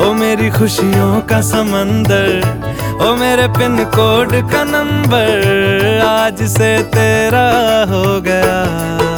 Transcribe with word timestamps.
ओ 0.00 0.12
मेरी 0.14 0.48
खुशियों 0.50 1.20
का 1.20 1.40
समंदर, 1.40 2.28
ओ 3.02 3.14
मेरे 3.16 3.46
पिन 3.48 3.76
कोड 3.94 4.32
का 4.50 4.62
नंबर, 4.64 6.02
आज 6.06 6.42
से 6.48 6.70
तेरा 6.94 7.48
हो 7.90 8.20
गया। 8.20 9.17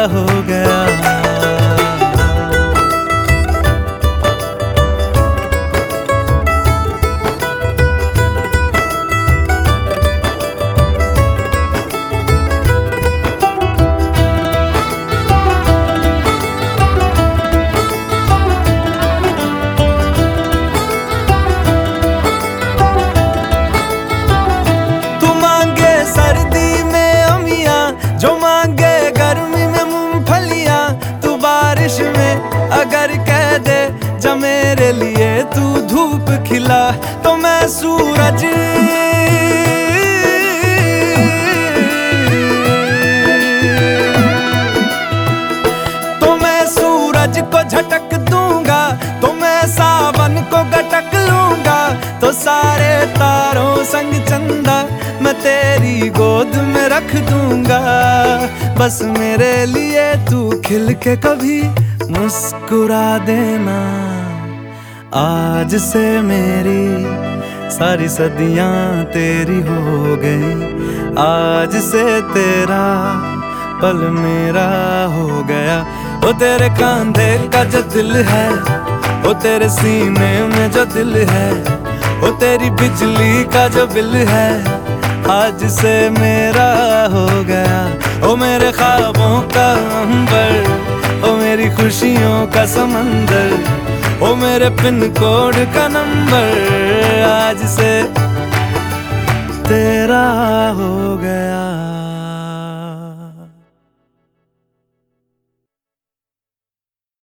लिए 34.93 35.31
तू 35.53 35.81
धूप 35.87 36.29
खिला 36.47 36.79
तो 37.23 37.35
मैं 37.37 37.67
सूरज। 37.69 38.43
तो 46.21 46.35
मैं 46.37 46.65
सूरज 46.67 47.39
को 47.53 47.63
झटक 47.63 48.13
दूँगा 48.29 48.81
तो 49.21 49.33
मैं 49.33 49.61
सावन 49.67 50.41
को 50.51 50.63
गटक 50.71 51.15
लूँगा। 51.29 51.79
तो 52.21 52.31
सारे 52.33 52.93
तारों 53.15 53.83
संग 53.85 54.13
चंदा 54.25 54.81
मैं 55.21 55.33
तेरी 55.41 56.09
गोद 56.11 56.55
में 56.67 56.87
रख 56.89 57.15
दूँगा। 57.29 57.81
बस 58.79 59.01
मेरे 59.17 59.53
लिए 59.65 60.13
तू 60.29 60.49
खिल 60.65 60.93
के 61.03 61.15
कभी 61.17 61.61
मुस्कुरा 62.11 63.17
देना। 63.25 63.79
आज 65.13 65.73
से 65.75 66.21
मेरी 66.21 67.69
सारी 67.69 68.07
सदियाँ 68.09 69.03
तेरी 69.05 69.57
हो 69.61 70.15
गई। 70.15 70.51
आज 71.19 71.75
से 71.83 72.03
तेरा 72.31 72.83
पल 73.81 73.97
मेरा 74.11 74.63
हो 75.15 75.43
गया। 75.43 75.79
वो 76.23 76.31
तेरे 76.33 76.69
कांधे 76.69 77.27
का 77.53 77.63
जो 77.63 77.81
दिल 77.93 78.15
है 78.29 78.47
वो 79.23 79.33
तेरे 79.33 79.69
सीने 79.69 80.31
में 80.47 80.71
जो 80.71 80.85
दिल 80.85 81.15
है 81.29 81.51
वो 82.21 82.31
तेरी 82.39 82.69
बिजली 82.69 83.43
का 83.43 83.67
जो 83.67 83.85
बिल 83.87 84.15
है, 84.31 84.49
आज 85.31 85.65
से 85.71 85.93
मेरा 86.11 86.71
हो 87.11 87.27
गया। 87.43 87.83
ओ 88.23 88.35
मेरे 88.35 88.71
ख्वाबों 88.71 89.41
का 89.49 89.69
अंबर, 90.01 91.29
ओ 91.29 91.35
मेरी 91.35 91.69
खुशियों 91.75 92.45
का 92.47 92.65
समंदर 92.65 93.80
ओ 94.23 94.33
मेरे 94.41 94.69
पिन 94.79 94.99
कोड 95.17 95.55
का 95.75 95.87
नंबर 95.93 96.49
आज 97.27 97.63
से 97.75 97.91
तेरा 99.69 100.25